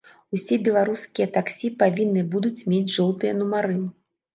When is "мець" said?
2.75-2.85